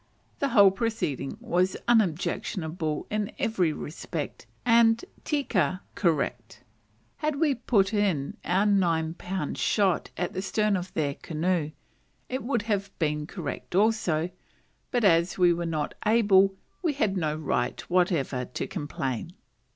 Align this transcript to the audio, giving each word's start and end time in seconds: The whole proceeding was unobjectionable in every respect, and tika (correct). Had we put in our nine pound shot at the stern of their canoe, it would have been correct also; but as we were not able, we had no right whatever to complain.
The 0.39 0.49
whole 0.49 0.71
proceeding 0.71 1.37
was 1.39 1.77
unobjectionable 1.87 3.05
in 3.11 3.31
every 3.37 3.71
respect, 3.71 4.47
and 4.65 5.05
tika 5.23 5.83
(correct). 5.93 6.63
Had 7.17 7.35
we 7.35 7.53
put 7.53 7.93
in 7.93 8.35
our 8.43 8.65
nine 8.65 9.13
pound 9.13 9.59
shot 9.59 10.09
at 10.17 10.33
the 10.33 10.41
stern 10.41 10.75
of 10.75 10.91
their 10.95 11.13
canoe, 11.13 11.69
it 12.29 12.41
would 12.41 12.63
have 12.63 12.89
been 12.97 13.27
correct 13.27 13.75
also; 13.75 14.31
but 14.89 15.03
as 15.03 15.37
we 15.37 15.53
were 15.53 15.67
not 15.67 15.93
able, 16.03 16.55
we 16.81 16.93
had 16.93 17.15
no 17.15 17.35
right 17.35 17.79
whatever 17.81 18.45
to 18.45 18.65
complain. 18.65 19.33